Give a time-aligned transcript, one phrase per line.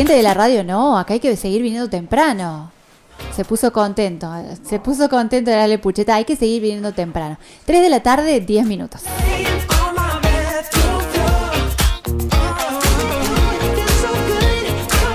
[0.00, 2.72] gente de la radio, no, acá hay que seguir viniendo temprano.
[3.36, 4.32] Se puso contento,
[4.62, 7.36] se puso contento de darle pucheta, hay que seguir viniendo temprano.
[7.66, 9.02] 3 de la tarde, 10 minutos.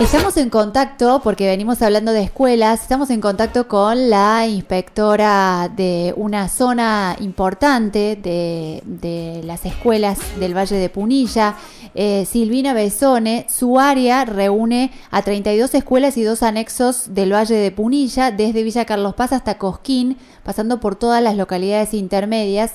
[0.01, 6.13] Estamos en contacto, porque venimos hablando de escuelas, estamos en contacto con la inspectora de
[6.17, 11.55] una zona importante de, las escuelas del Valle de Punilla,
[11.95, 13.47] eh, Silvina Besone.
[13.49, 18.83] Su área reúne a 32 escuelas y dos anexos del Valle de Punilla, desde Villa
[18.83, 22.73] Carlos Paz hasta Cosquín, pasando por todas las localidades intermedias.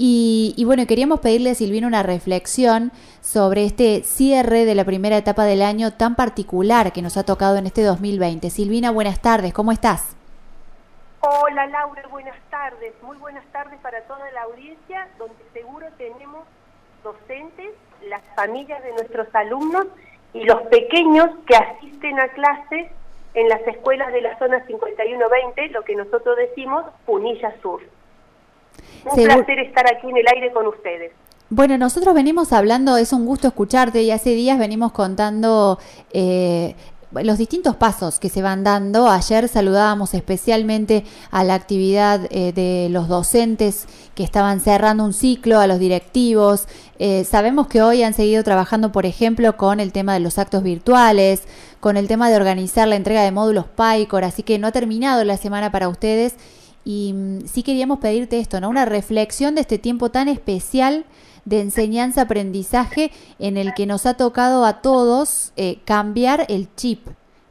[0.00, 5.44] Y, bueno, queríamos pedirle a Silvina una reflexión sobre este cierre de la primera etapa
[5.44, 8.48] del año tan particular que nos ha tocado en este 2020.
[8.48, 10.16] Silvina, buenas tardes, ¿cómo estás?
[11.20, 12.94] Hola Laura, buenas tardes.
[13.02, 16.44] Muy buenas tardes para toda la audiencia, donde seguro tenemos
[17.02, 17.70] docentes,
[18.08, 19.86] las familias de nuestros alumnos
[20.32, 22.88] y los pequeños que asisten a clases
[23.34, 27.82] en las escuelas de la zona 5120, lo que nosotros decimos Punilla Sur.
[29.04, 31.12] Un placer estar aquí en el aire con ustedes.
[31.50, 35.78] Bueno, nosotros venimos hablando, es un gusto escucharte y hace días venimos contando
[36.12, 36.74] eh,
[37.12, 39.08] los distintos pasos que se van dando.
[39.08, 45.58] Ayer saludábamos especialmente a la actividad eh, de los docentes que estaban cerrando un ciclo,
[45.58, 46.68] a los directivos.
[46.98, 50.62] Eh, sabemos que hoy han seguido trabajando, por ejemplo, con el tema de los actos
[50.62, 51.44] virtuales,
[51.80, 55.24] con el tema de organizar la entrega de módulos PyCor, así que no ha terminado
[55.24, 56.34] la semana para ustedes
[56.88, 58.70] y mm, sí queríamos pedirte esto, ¿no?
[58.70, 61.04] Una reflexión de este tiempo tan especial
[61.44, 67.06] de enseñanza-aprendizaje en el que nos ha tocado a todos eh, cambiar el chip,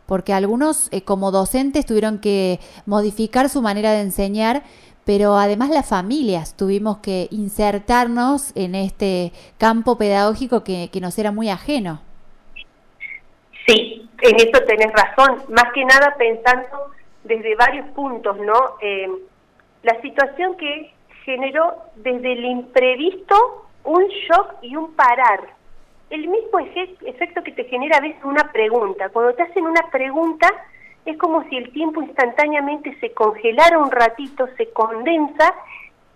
[0.07, 4.63] porque algunos eh, como docentes tuvieron que modificar su manera de enseñar,
[5.05, 11.31] pero además las familias tuvimos que insertarnos en este campo pedagógico que, que nos era
[11.31, 12.01] muy ajeno.
[13.67, 16.97] Sí, en eso tenés razón, más que nada pensando
[17.27, 18.77] desde varios puntos, ¿no?
[18.81, 19.07] Eh,
[19.87, 20.91] la situación que
[21.23, 25.39] generó desde el imprevisto un shock y un parar.
[26.09, 29.07] El mismo efecto que te genera a veces una pregunta.
[29.07, 30.49] Cuando te hacen una pregunta,
[31.05, 35.55] es como si el tiempo instantáneamente se congelara un ratito, se condensa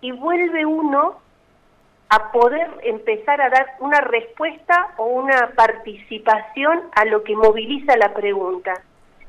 [0.02, 1.14] y vuelve uno
[2.10, 8.12] a poder empezar a dar una respuesta o una participación a lo que moviliza la
[8.12, 8.82] pregunta.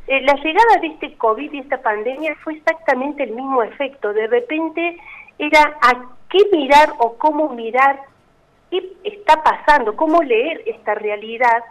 [0.07, 4.13] Eh, la llegada de este COVID y esta pandemia fue exactamente el mismo efecto.
[4.13, 4.97] De repente
[5.39, 7.99] era a qué mirar o cómo mirar,
[8.69, 11.63] qué está pasando, cómo leer esta realidad,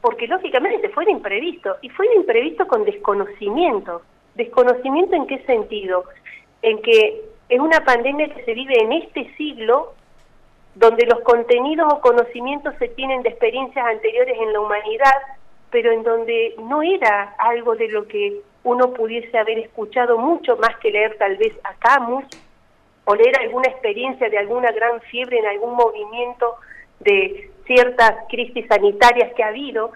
[0.00, 4.02] porque lógicamente fue de imprevisto, y fue de imprevisto con desconocimiento.
[4.34, 6.04] ¿Desconocimiento en qué sentido?
[6.62, 9.94] En que es una pandemia que se vive en este siglo,
[10.74, 15.14] donde los contenidos o conocimientos se tienen de experiencias anteriores en la humanidad,
[15.70, 20.76] pero en donde no era algo de lo que uno pudiese haber escuchado mucho más
[20.78, 22.24] que leer tal vez a Camus
[23.04, 26.56] o leer alguna experiencia de alguna gran fiebre en algún movimiento
[27.00, 29.92] de ciertas crisis sanitarias que ha habido.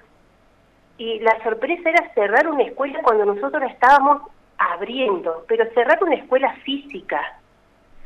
[0.97, 4.23] Y la sorpresa era cerrar una escuela cuando nosotros la estábamos
[4.57, 7.21] abriendo, pero cerrar una escuela física,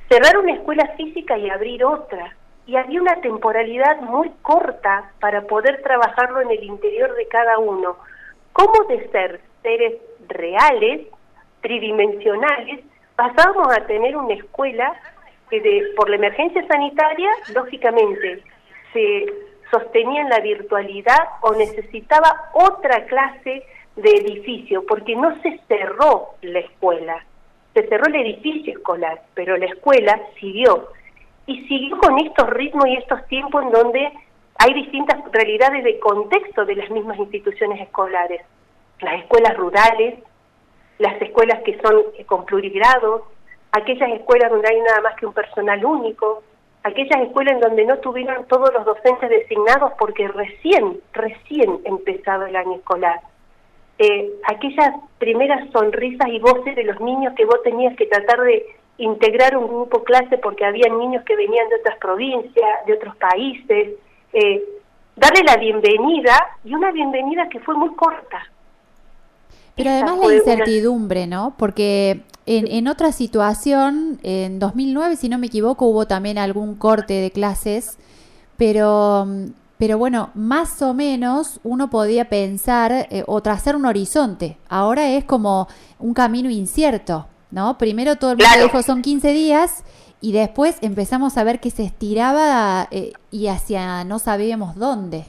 [0.08, 2.34] cerrar una escuela física y abrir otra
[2.68, 7.96] y había una temporalidad muy corta para poder trabajarlo en el interior de cada uno.
[8.52, 9.94] ¿Cómo de ser seres
[10.28, 11.06] reales,
[11.62, 12.80] tridimensionales,
[13.16, 14.94] pasábamos a tener una escuela
[15.48, 18.42] que de, por la emergencia sanitaria, lógicamente,
[18.92, 19.24] se
[19.70, 23.64] sostenía en la virtualidad o necesitaba otra clase
[23.96, 27.24] de edificio, porque no se cerró la escuela,
[27.72, 30.88] se cerró el edificio escolar, pero la escuela siguió
[31.48, 34.12] y siguió con estos ritmos y estos tiempos en donde
[34.58, 38.42] hay distintas realidades de contexto de las mismas instituciones escolares.
[39.00, 40.18] Las escuelas rurales,
[40.98, 43.22] las escuelas que son eh, con plurigrados,
[43.72, 46.42] aquellas escuelas donde hay nada más que un personal único,
[46.82, 52.56] aquellas escuelas en donde no tuvieron todos los docentes designados porque recién, recién empezado el
[52.56, 53.20] año escolar.
[53.98, 58.66] Eh, aquellas primeras sonrisas y voces de los niños que vos tenías que tratar de
[58.98, 63.94] integrar un grupo clase porque había niños que venían de otras provincias, de otros países,
[64.32, 64.64] eh,
[65.16, 68.42] darle la bienvenida y una bienvenida que fue muy corta.
[69.76, 71.54] Pero además la incertidumbre, ¿no?
[71.56, 77.14] Porque en, en otra situación, en 2009, si no me equivoco, hubo también algún corte
[77.14, 77.96] de clases,
[78.56, 79.28] pero,
[79.78, 84.56] pero bueno, más o menos uno podía pensar eh, o trazar un horizonte.
[84.68, 85.68] Ahora es como
[86.00, 87.26] un camino incierto.
[87.50, 87.78] ¿No?
[87.78, 89.84] Primero todo el mundo dijo son 15 días
[90.20, 95.24] y después empezamos a ver que se estiraba eh, y hacia no sabíamos dónde.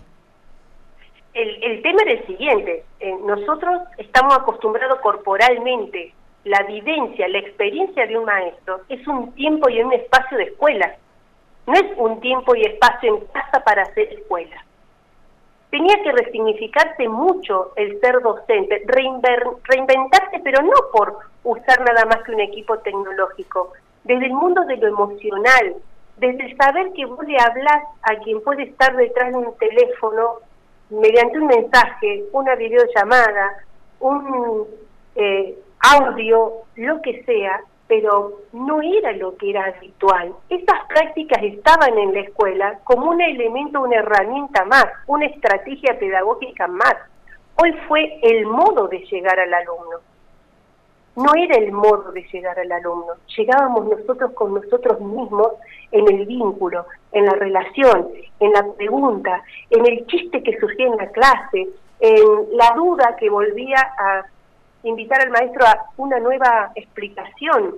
[1.33, 6.13] el, tema era el siguiente, eh, nosotros estamos acostumbrados corporalmente,
[6.43, 10.95] la vivencia, la experiencia de un maestro es un tiempo y un espacio de escuela,
[11.67, 14.65] no es un tiempo y espacio en casa para hacer escuela.
[15.69, 22.31] Tenía que resignificarse mucho el ser docente, reinventarse, pero no por usar nada más que
[22.31, 23.73] un equipo tecnológico,
[24.03, 25.75] desde el mundo de lo emocional,
[26.17, 30.39] desde el saber que vos le hablas a quien puede estar detrás de un teléfono
[30.89, 33.63] mediante un mensaje, una videollamada,
[33.99, 34.65] un
[35.15, 40.31] eh, audio, lo que sea, pero no era lo que era habitual.
[40.47, 46.67] Estas prácticas estaban en la escuela como un elemento, una herramienta más, una estrategia pedagógica
[46.67, 46.95] más.
[47.55, 49.97] Hoy fue el modo de llegar al alumno.
[51.15, 55.53] No era el modo de llegar al alumno, llegábamos nosotros con nosotros mismos
[55.91, 58.07] en el vínculo, en la relación,
[58.39, 61.67] en la pregunta, en el chiste que surgía en la clase,
[61.99, 64.25] en la duda que volvía a
[64.83, 67.75] invitar al maestro a una nueva explicación,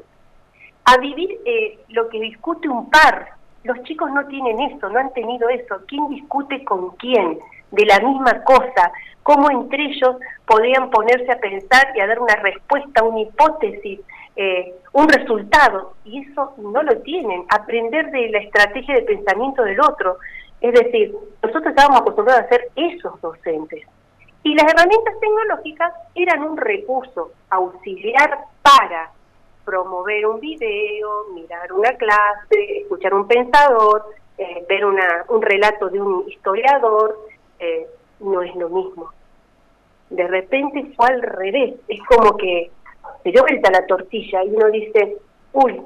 [0.86, 3.34] a vivir eh, lo que discute un par.
[3.64, 5.82] Los chicos no tienen eso, no han tenido eso.
[5.88, 7.40] ¿Quién discute con quién?
[7.72, 8.92] De la misma cosa.
[9.24, 10.16] ¿Cómo entre ellos
[10.46, 14.00] podían ponerse a pensar y a dar una respuesta, una hipótesis,
[14.36, 15.94] eh, un resultado?
[16.04, 17.46] Y eso no lo tienen.
[17.50, 20.18] Aprender de la estrategia de pensamiento del otro.
[20.60, 23.86] Es decir, nosotros estábamos acostumbrados a ser esos docentes.
[24.44, 29.12] Y las herramientas tecnológicas eran un recurso auxiliar para
[29.66, 34.04] promover un video, mirar una clase, escuchar un pensador,
[34.38, 37.18] eh, ver una, un relato de un historiador,
[37.60, 37.88] eh,
[38.20, 39.12] no es lo mismo.
[40.10, 42.72] De repente fue al revés, es como que
[43.24, 45.18] se dio vuelta la tortilla y uno dice,
[45.54, 45.82] uy,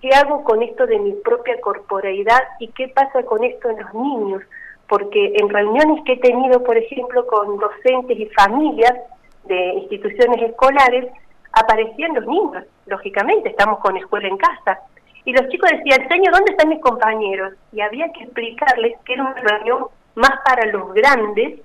[0.00, 3.94] ¿qué hago con esto de mi propia corporeidad y qué pasa con esto en los
[3.94, 4.42] niños?
[4.88, 8.94] Porque en reuniones que he tenido, por ejemplo, con docentes y familias
[9.44, 11.06] de instituciones escolares,
[11.52, 14.80] aparecían los niños, lógicamente, estamos con escuela en casa.
[15.24, 17.54] Y los chicos decían, señor, ¿dónde están mis compañeros?
[17.72, 21.60] Y había que explicarles que era una reunión más para los grandes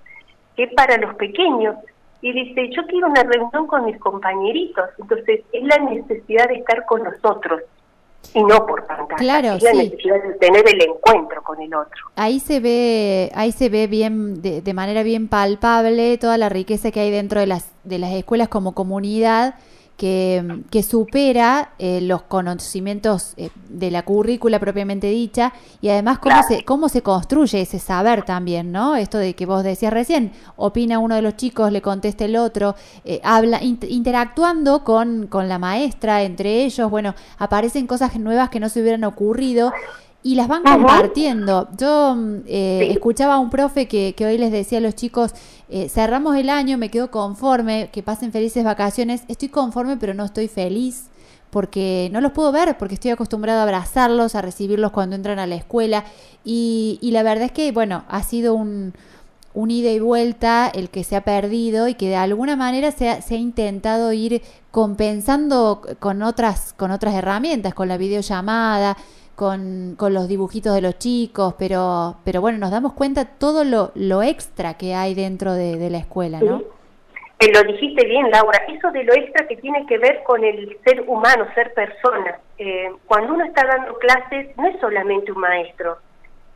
[0.56, 1.76] que para los pequeños.
[2.22, 4.86] Y dice, yo quiero una reunión con mis compañeritos.
[5.00, 7.62] Entonces, es la necesidad de estar con nosotros
[8.34, 9.16] y no por pantalla.
[9.18, 12.06] Claro, es la necesidad de tener el encuentro con el otro.
[12.16, 16.92] Ahí se ve, ahí se ve bien, de, de manera bien palpable toda la riqueza
[16.92, 19.56] que hay dentro de las, de las escuelas como comunidad
[20.02, 26.66] que, supera eh, los conocimientos eh, de la currícula propiamente dicha y además cómo, se,
[26.66, 28.96] cómo se construye ese saber también, ¿no?
[28.96, 32.76] Esto de que vos decías recién, opina uno de los chicos, le contesta el otro,
[33.06, 38.70] eh, habla, interactuando con, con la maestra, entre ellos, bueno, aparecen cosas nuevas que no
[38.70, 39.72] se hubieran ocurrido
[40.24, 41.68] y las van compartiendo.
[41.78, 45.34] Yo mm, eh, escuchaba a un profe que, que, hoy les decía a los chicos,
[45.70, 50.26] eh, cerramos el año, me quedo conforme, que pasen felices vacaciones, estoy conforme pero no
[50.26, 51.08] estoy feliz
[51.50, 55.46] porque no los puedo ver, porque estoy acostumbrado a abrazarlos, a recibirlos cuando entran a
[55.46, 56.06] la escuela.
[56.46, 58.94] Y, y la verdad es que, bueno, ha sido un,
[59.54, 63.10] un ida y vuelta el que se ha perdido y que de alguna manera se
[63.10, 64.42] ha, se ha intentado ir
[64.72, 68.96] compensando con otras, con otras herramientas, con la videollamada,
[69.36, 73.92] con, con, los dibujitos de los chicos, pero, pero bueno, nos damos cuenta todo lo,
[73.96, 76.62] lo extra que hay dentro de, la escuela, ¿no?
[77.40, 80.78] Eh, lo dijiste bien, Laura, eso de lo extra que tiene que ver con el
[80.86, 82.40] ser humano, ser persona.
[82.60, 85.98] Eh, cuando uno está dando clases, no es solamente un maestro,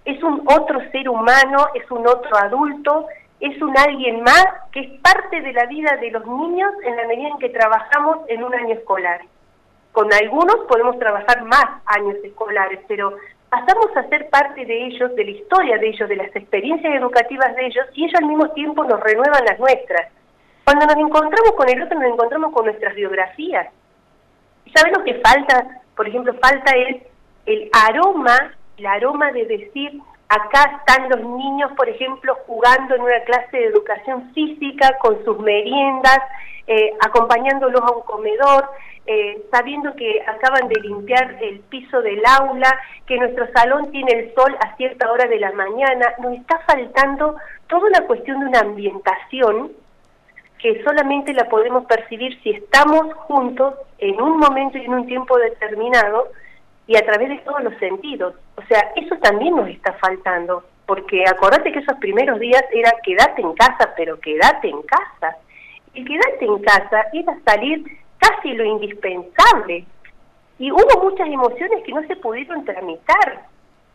[0.06, 3.08] es un otro ser humano, es un otro adulto,
[3.40, 7.08] es un alguien más que es parte de la vida de los niños en la
[7.08, 9.22] medida en que trabajamos en un año escolar.
[9.96, 13.16] Con algunos podemos trabajar más años escolares, pero
[13.50, 17.56] pasamos a ser parte de ellos, de la historia de ellos, de las experiencias educativas
[17.56, 20.12] de ellos, y ellos al mismo tiempo nos renuevan las nuestras.
[20.66, 23.70] Cuando nos encontramos con el otro, nos encontramos con nuestras biografías.
[24.76, 25.82] ¿Saben lo que falta?
[25.96, 27.02] Por ejemplo, falta el,
[27.46, 33.20] el aroma, el aroma de decir, acá están los niños, por ejemplo, jugando en una
[33.22, 36.20] clase de educación física con sus meriendas,
[36.68, 38.70] eh, acompañándolos a un comedor,
[39.06, 44.34] eh, sabiendo que acaban de limpiar el piso del aula, que nuestro salón tiene el
[44.34, 47.36] sol a cierta hora de la mañana, nos está faltando
[47.68, 49.74] toda una cuestión de una ambientación
[50.58, 55.38] que solamente la podemos percibir si estamos juntos en un momento y en un tiempo
[55.38, 56.30] determinado
[56.88, 58.36] y a través de todos los sentidos.
[58.56, 63.42] O sea, eso también nos está faltando, porque acordate que esos primeros días era quédate
[63.42, 65.38] en casa, pero quédate en casa.
[65.94, 67.84] Y quedarte en casa era salir
[68.20, 69.86] casi lo indispensable.
[70.60, 73.46] Y hubo muchas emociones que no se pudieron tramitar.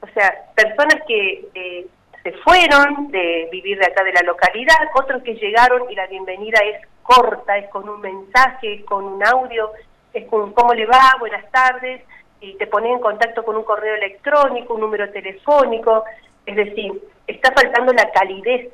[0.01, 1.87] O sea, personas que eh,
[2.23, 6.59] se fueron de vivir de acá de la localidad, otros que llegaron y la bienvenida
[6.65, 9.71] es corta, es con un mensaje, es con un audio,
[10.13, 12.03] es con cómo le va, buenas tardes,
[12.41, 16.05] y te ponen en contacto con un correo electrónico, un número telefónico,
[16.47, 16.93] es decir,
[17.27, 18.73] está faltando la calidez,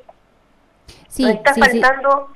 [1.07, 2.29] sí, está faltando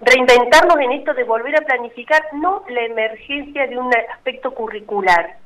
[0.00, 5.36] reinventarnos en esto de volver a planificar, no la emergencia de un aspecto curricular,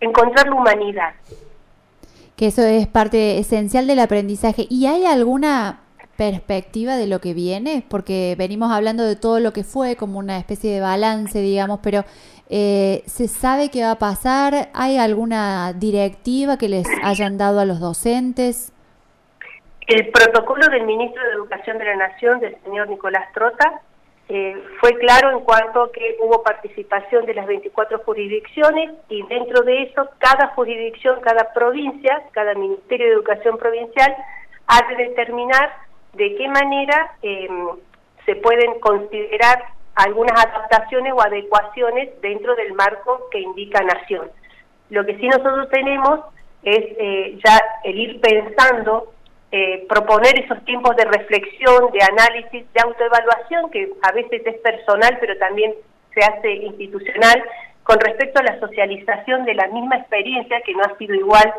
[0.00, 1.14] encontrar la humanidad.
[2.36, 4.66] Que eso es parte esencial del aprendizaje.
[4.68, 5.80] ¿Y hay alguna
[6.16, 7.84] perspectiva de lo que viene?
[7.88, 12.04] Porque venimos hablando de todo lo que fue, como una especie de balance, digamos, pero
[12.56, 14.68] eh, ¿se sabe qué va a pasar?
[14.74, 18.72] ¿Hay alguna directiva que les hayan dado a los docentes?
[19.88, 23.82] El protocolo del ministro de Educación de la Nación, del señor Nicolás Trota,
[24.28, 29.64] eh, fue claro en cuanto a que hubo participación de las 24 jurisdicciones y dentro
[29.64, 34.14] de eso cada jurisdicción, cada provincia, cada Ministerio de Educación provincial
[34.68, 35.72] ha de determinar
[36.12, 37.48] de qué manera eh,
[38.24, 44.30] se pueden considerar algunas adaptaciones o adecuaciones dentro del marco que indica Nación.
[44.90, 46.20] Lo que sí nosotros tenemos
[46.62, 49.12] es eh, ya el ir pensando
[49.52, 55.16] eh, proponer esos tiempos de reflexión, de análisis, de autoevaluación, que a veces es personal,
[55.20, 55.74] pero también
[56.12, 57.44] se hace institucional,
[57.84, 61.52] con respecto a la socialización de la misma experiencia, que no ha sido igual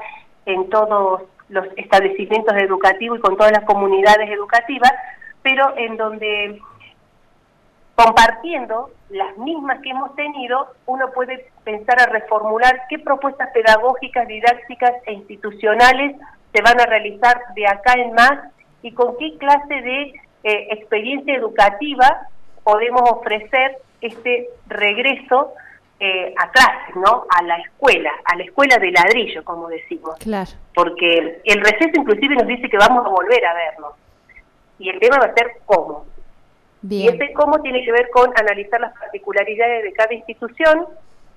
[0.46, 4.92] en todos los establecimientos educativos y con todas las comunidades educativas,
[5.42, 6.60] pero en donde
[7.96, 14.92] compartiendo las mismas que hemos tenido, uno puede pensar a reformular qué propuestas pedagógicas, didácticas
[15.06, 16.16] e institucionales
[16.54, 20.02] se van a realizar de acá en más y con qué clase de
[20.44, 22.28] eh, experiencia educativa
[22.64, 25.54] podemos ofrecer este regreso
[26.00, 27.26] eh, a clases, ¿no?
[27.30, 30.16] A la escuela, a la escuela de ladrillo, como decimos.
[30.20, 30.52] Claro.
[30.74, 33.94] Porque el receso inclusive nos dice que vamos a volver a vernos.
[34.78, 36.06] Y el tema va a ser cómo.
[36.88, 40.86] Y ese cómo tiene que ver con analizar las particularidades de cada institución,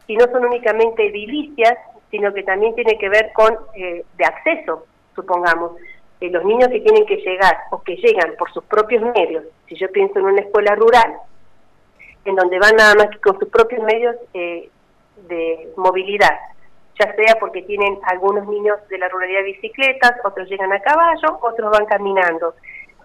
[0.07, 1.75] y no son únicamente edilicias,
[2.11, 4.87] sino que también tiene que ver con eh, de acceso
[5.19, 5.73] supongamos,
[6.21, 9.77] eh, los niños que tienen que llegar o que llegan por sus propios medios, si
[9.77, 11.15] yo pienso en una escuela rural,
[12.25, 14.69] en donde van nada más que con sus propios medios eh,
[15.29, 16.39] de movilidad,
[16.99, 21.71] ya sea porque tienen algunos niños de la ruralidad bicicletas, otros llegan a caballo, otros
[21.71, 22.55] van caminando.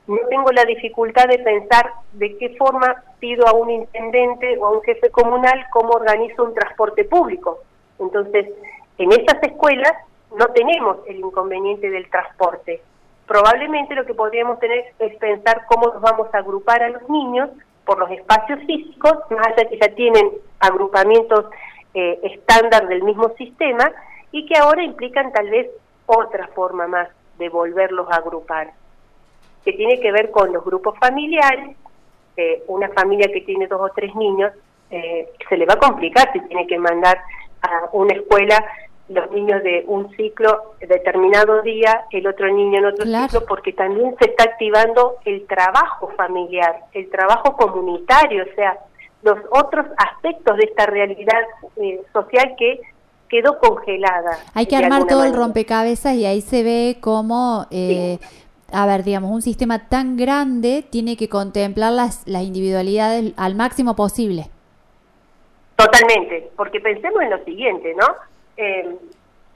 [0.07, 4.71] No tengo la dificultad de pensar de qué forma pido a un intendente o a
[4.71, 7.59] un jefe comunal cómo organizo un transporte público.
[7.99, 8.49] Entonces,
[8.97, 9.93] en esas escuelas
[10.37, 12.81] no tenemos el inconveniente del transporte.
[13.27, 17.49] Probablemente lo que podríamos tener es pensar cómo nos vamos a agrupar a los niños
[17.85, 20.29] por los espacios físicos, más allá que ya tienen
[20.59, 21.45] agrupamientos
[21.93, 23.91] eh, estándar del mismo sistema
[24.31, 25.69] y que ahora implican tal vez
[26.05, 27.07] otra forma más
[27.37, 28.71] de volverlos a agrupar,
[29.63, 31.75] que tiene que ver con los grupos familiares,
[32.37, 34.51] eh, una familia que tiene dos o tres niños,
[34.89, 37.19] eh, se le va a complicar si tiene que mandar
[37.61, 38.63] a una escuela
[39.09, 44.15] los niños de un ciclo determinado día, el otro niño en otro ciclo, porque también
[44.19, 48.77] se está activando el trabajo familiar, el trabajo comunitario, o sea,
[49.21, 51.41] los otros aspectos de esta realidad
[51.77, 52.81] eh, social que
[53.29, 54.37] quedó congelada.
[54.53, 58.19] Hay que armar todo el rompecabezas y ahí se ve cómo, eh,
[58.73, 63.95] a ver, digamos, un sistema tan grande tiene que contemplar las, las individualidades al máximo
[63.95, 64.47] posible.
[65.75, 68.07] Totalmente, porque pensemos en lo siguiente, ¿no?
[68.57, 68.95] Eh,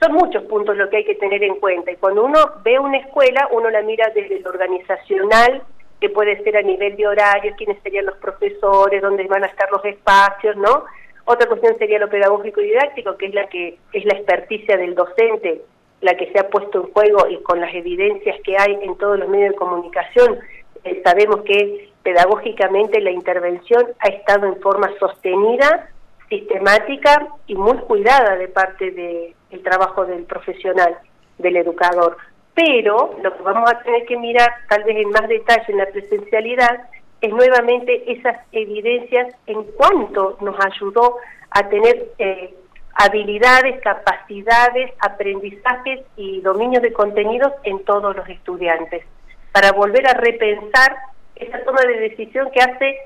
[0.00, 1.90] son muchos puntos lo que hay que tener en cuenta.
[1.90, 5.62] Y cuando uno ve una escuela, uno la mira desde lo organizacional,
[6.00, 9.68] que puede ser a nivel de horarios, quiénes serían los profesores, dónde van a estar
[9.72, 10.84] los espacios, ¿no?
[11.24, 14.94] Otra cuestión sería lo pedagógico y didáctico, que es la que es la experticia del
[14.94, 15.62] docente,
[16.00, 19.18] la que se ha puesto en juego y con las evidencias que hay en todos
[19.18, 20.38] los medios de comunicación,
[20.84, 25.90] eh, sabemos que pedagógicamente la intervención ha estado en forma sostenida
[26.28, 30.98] sistemática y muy cuidada de parte del trabajo del profesional,
[31.38, 32.16] del educador.
[32.54, 35.86] Pero lo que vamos a tener que mirar tal vez en más detalle en la
[35.86, 36.88] presencialidad
[37.20, 41.16] es nuevamente esas evidencias en cuanto nos ayudó
[41.50, 42.54] a tener eh,
[42.98, 49.04] habilidades, capacidades, aprendizajes y dominios de contenidos en todos los estudiantes,
[49.52, 50.96] para volver a repensar
[51.36, 52.98] esa toma de decisión que hace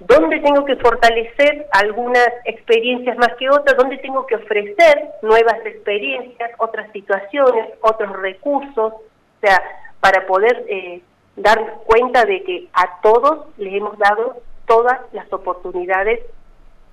[0.00, 6.50] dónde tengo que fortalecer algunas experiencias más que otras, dónde tengo que ofrecer nuevas experiencias,
[6.58, 9.62] otras situaciones, otros recursos, o sea,
[10.00, 11.00] para poder eh,
[11.36, 16.20] dar cuenta de que a todos les hemos dado todas las oportunidades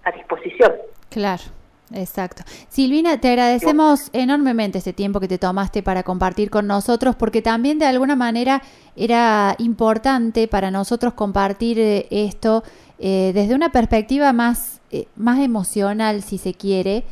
[0.04, 0.74] a disposición.
[1.10, 1.57] Claro.
[1.94, 2.44] Exacto.
[2.70, 7.80] Silvina, te agradecemos enormemente este tiempo que te tomaste para compartir con nosotros, porque también
[7.80, 8.62] de alguna manera
[8.96, 12.64] era importante para nosotros compartir eh, esto
[13.00, 17.06] eh, desde una perspectiva más, eh, más emocional, si se quiere,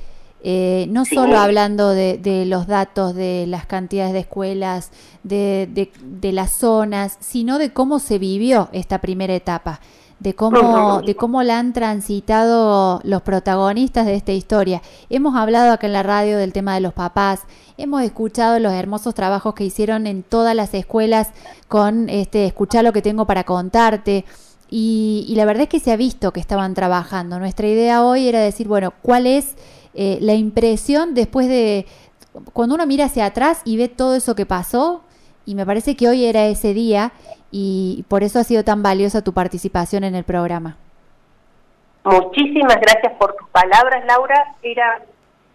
[0.89, 4.91] no solo hablando de, los datos, de las cantidades de escuelas,
[5.23, 9.79] de, de las zonas, sino de cómo se vivió esta primera etapa
[10.19, 14.81] de cómo, de cómo la han transitado los protagonistas de esta historia.
[15.09, 17.41] Hemos hablado acá en la radio del tema de los papás,
[17.77, 21.29] hemos escuchado los hermosos trabajos que hicieron en todas las escuelas
[21.67, 24.25] con este escuchar lo que tengo para contarte.
[24.69, 27.39] Y, la verdad es que se ha visto que estaban trabajando.
[27.39, 29.53] Nuestra idea hoy era decir, bueno, ¿cuál es
[29.93, 31.85] eh, la impresión después de
[32.51, 35.01] cuando uno mira hacia atrás y ve todo eso que pasó?
[35.45, 37.13] Y me parece que hoy era ese día
[37.57, 40.75] y por eso ha sido tan valiosa tu participación en el programa.
[42.03, 44.55] Muchísimas gracias por tus palabras, Laura.
[44.61, 45.01] Era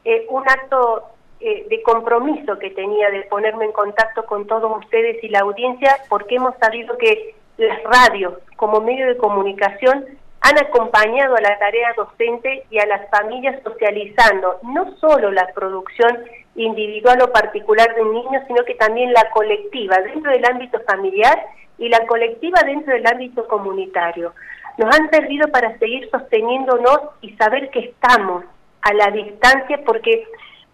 [0.07, 1.03] eh, un acto
[1.41, 5.99] eh, de compromiso que tenía de ponerme en contacto con todos ustedes y la audiencia,
[6.09, 10.07] porque hemos sabido que las radios como medio de comunicación
[10.41, 16.19] han acompañado a la tarea docente y a las familias socializando no solo la producción
[16.55, 21.39] individual o particular de un niño, sino que también la colectiva dentro del ámbito familiar
[21.79, 24.35] y la colectiva dentro del ámbito comunitario.
[24.79, 28.45] Nos han servido para seguir sosteniéndonos y saber que estamos
[28.83, 30.27] a la distancia porque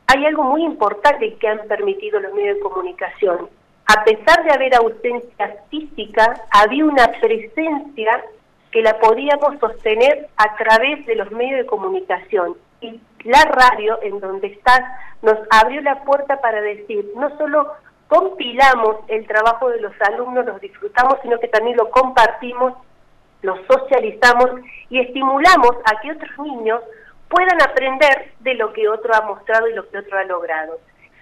[0.06, 3.49] hay algo muy importante que han permitido los medios de comunicación.
[3.87, 8.25] A pesar de haber ausencia física, había una presencia
[8.71, 12.56] que la podíamos sostener a través de los medios de comunicación.
[12.80, 14.80] Y la radio, en donde estás,
[15.23, 17.73] nos abrió la puerta para decir, no solo
[18.09, 22.75] compilamos el trabajo de los alumnos, los disfrutamos, sino que también lo compartimos,
[23.42, 24.50] lo socializamos
[24.90, 26.80] y estimulamos a que otros niños
[27.28, 30.78] puedan aprender de lo que otro ha mostrado y lo que otro ha logrado.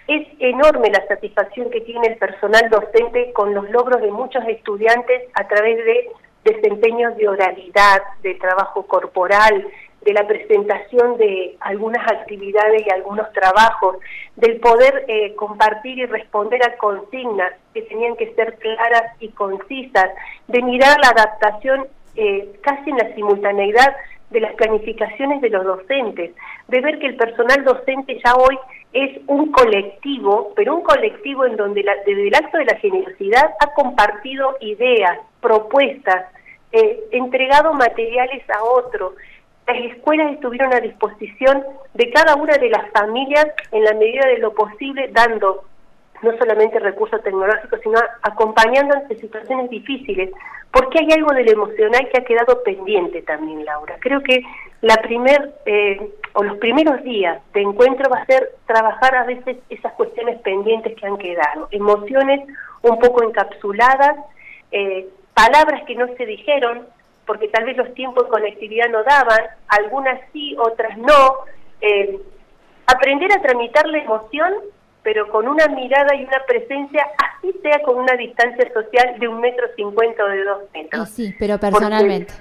[0.07, 5.23] Es enorme la satisfacción que tiene el personal docente con los logros de muchos estudiantes
[5.33, 6.09] a través de
[6.43, 9.67] desempeños de oralidad, de trabajo corporal,
[10.05, 13.97] de la presentación de algunas actividades y algunos trabajos,
[14.35, 20.11] del poder eh, compartir y responder a consignas que tenían que ser claras y concisas,
[20.47, 23.95] de mirar la adaptación eh, casi en la simultaneidad
[24.29, 26.35] de las planificaciones de los docentes,
[26.67, 28.57] de ver que el personal docente ya hoy
[28.93, 33.73] es un colectivo, pero un colectivo en donde desde el acto de la generosidad ha
[33.73, 36.25] compartido ideas, propuestas,
[36.71, 39.13] eh, entregado materiales a otros,
[39.67, 44.37] las escuelas estuvieron a disposición de cada una de las familias en la medida de
[44.37, 45.63] lo posible, dando
[46.21, 50.31] no solamente recursos tecnológicos, sino acompañando ante situaciones difíciles,
[50.71, 53.95] porque hay algo del emocional que ha quedado pendiente también, Laura.
[53.99, 54.41] Creo que
[54.81, 59.57] la primer eh, o los primeros días de encuentro va a ser trabajar a veces
[59.69, 62.41] esas cuestiones pendientes que han quedado, emociones
[62.81, 64.17] un poco encapsuladas,
[64.71, 66.85] eh, palabras que no se dijeron,
[67.25, 71.35] porque tal vez los tiempos de conectividad no daban, algunas sí, otras no.
[71.81, 72.19] Eh,
[72.87, 74.53] aprender a tramitar la emoción,
[75.03, 79.39] pero con una mirada y una presencia, así sea con una distancia social de un
[79.39, 81.09] metro cincuenta o de dos metros.
[81.09, 82.33] sí, pero personalmente.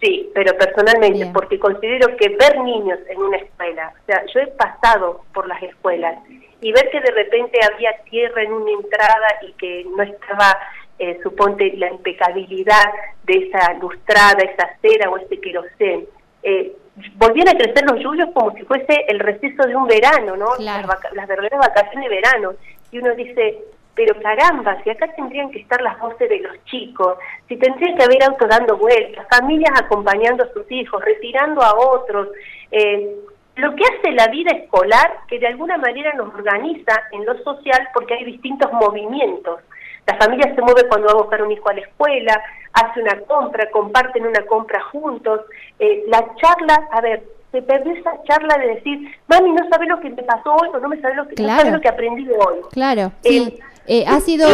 [0.00, 4.46] sí, pero personalmente, porque considero que ver niños en una escuela, o sea, yo he
[4.48, 6.18] pasado por las escuelas
[6.60, 10.58] y ver que de repente había tierra en una entrada y que no estaba
[11.00, 12.92] eh, suponte la impecabilidad
[13.24, 16.06] de esa lustrada, esa cera o ese querosén.
[16.42, 16.72] Eh,
[17.16, 20.56] volvían a crecer los yuyos como si fuese el receso de un verano, ¿no?
[20.58, 22.52] Las, las, verdaderas vacaciones de verano.
[22.92, 23.58] Y uno dice,
[23.94, 27.16] pero caramba, si acá tendrían que estar las voces de los chicos,
[27.48, 32.28] si tendría que haber autos dando vueltas, familias acompañando a sus hijos, retirando a otros,
[32.70, 33.16] eh,
[33.56, 37.88] lo que hace la vida escolar, que de alguna manera nos organiza en lo social
[37.94, 39.60] porque hay distintos movimientos.
[40.06, 43.18] La familia se mueve cuando va a buscar un hijo a la escuela, hace una
[43.20, 45.40] compra, comparten una compra juntos.
[45.78, 50.00] Eh, la charla, a ver, se perdió esa charla de decir, mami, no sabe lo
[50.00, 52.60] que me pasó hoy o no me sabe lo que, lo que aprendí de hoy.
[52.72, 53.58] Claro, sí.
[53.86, 54.48] Eh, ha sido...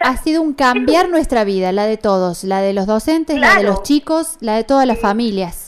[0.00, 3.64] ha sido un cambiar nuestra vida, la de todos, la de los docentes, la de
[3.64, 5.67] los chicos, la de todas las familias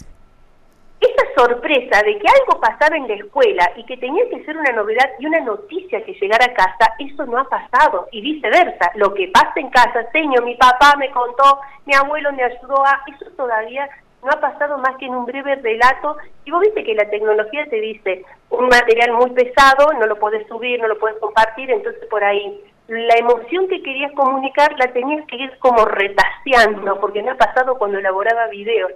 [1.36, 5.10] sorpresa de que algo pasaba en la escuela y que tenía que ser una novedad
[5.18, 8.90] y una noticia que llegara a casa, eso no ha pasado y viceversa.
[8.94, 13.02] Lo que pasa en casa, señor, mi papá me contó, mi abuelo me ayudó a,
[13.06, 13.88] eso todavía
[14.22, 16.16] no ha pasado más que en un breve relato.
[16.44, 20.46] Y vos viste que la tecnología te dice un material muy pesado, no lo podés
[20.48, 25.24] subir, no lo podés compartir, entonces por ahí la emoción que querías comunicar la tenías
[25.26, 28.90] que ir como retaseando, porque me ha pasado cuando elaboraba videos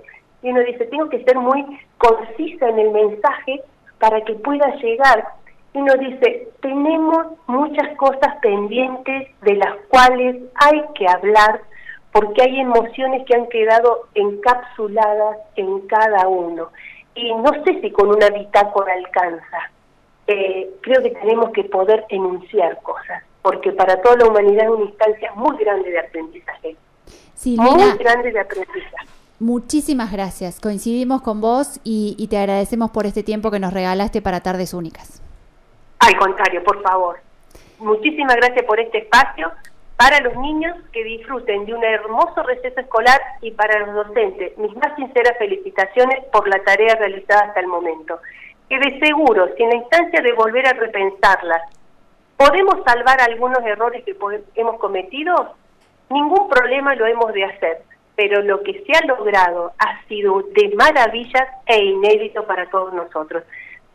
[0.44, 1.64] y uno dice, tengo que ser muy
[1.96, 3.62] concisa en el mensaje
[3.98, 5.26] para que pueda llegar.
[5.72, 11.62] Y uno dice, tenemos muchas cosas pendientes de las cuales hay que hablar
[12.12, 16.68] porque hay emociones que han quedado encapsuladas en cada uno.
[17.14, 19.70] Y no sé si con una bitácora alcanza.
[20.26, 24.84] Eh, creo que tenemos que poder enunciar cosas, porque para toda la humanidad es una
[24.84, 26.76] instancia muy grande de aprendizaje.
[27.46, 29.23] muy grande de aprendizaje.
[29.40, 30.60] Muchísimas gracias.
[30.60, 35.20] Coincidimos con vos y, te agradecemos por este tiempo que nos regalaste para Tardes Únicas.
[35.98, 37.18] Al contrario, por favor.
[37.78, 39.50] Muchísimas gracias por este espacio
[39.96, 44.74] para los niños que disfruten de un hermoso receso escolar y para los docentes, mis
[44.76, 48.18] más sinceras felicitaciones por la tarea realizada hasta el momento.
[48.68, 51.62] Que de seguro, si en la instancia de volver a repensarlas,
[52.36, 54.16] podemos salvar algunos errores que
[54.54, 55.54] hemos cometido,
[56.10, 57.82] ningún problema lo hemos de hacer,
[58.16, 63.42] pero lo que se ha logrado ha sido de maravillas e inédito para todos nosotros.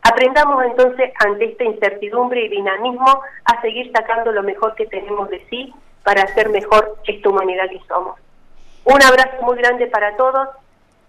[0.02, 5.44] Aprendamos entonces ante esta incertidumbre y dinamismo a seguir sacando lo mejor que tenemos de
[5.50, 5.72] sí
[6.04, 8.18] para hacer mejor esta humanidad que somos.
[8.84, 10.48] Un abrazo muy grande para todos.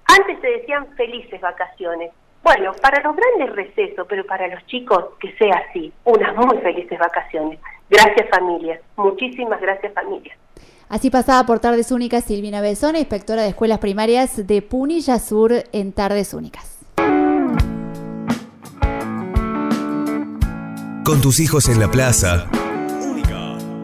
[0.05, 2.11] Antes se decían felices vacaciones.
[2.43, 6.97] Bueno, para los grandes recesos, pero para los chicos que sea así, unas muy felices
[6.99, 7.59] vacaciones.
[7.89, 10.35] Gracias familia, muchísimas gracias familia.
[10.91, 15.93] Así pasaba por Tardes Únicas Silvina Besona, inspectora de escuelas primarias de Punilla Sur en
[15.93, 16.65] Tardes Únicas.
[21.05, 22.49] Con tus hijos en la plaza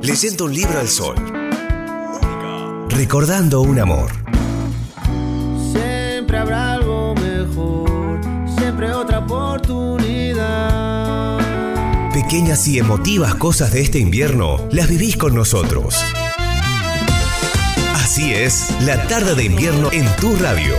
[0.01, 1.15] leyendo un libro al sol,
[2.89, 4.11] recordando un amor.
[5.71, 8.19] Siempre habrá algo mejor,
[8.57, 11.39] siempre otra oportunidad.
[12.13, 15.95] Pequeñas y emotivas cosas de este invierno las vivís con nosotros.
[18.17, 20.73] Así es, la tarde de invierno en tu radio.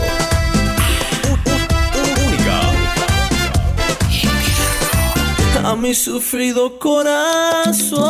[5.62, 8.08] A mi sufrido corazón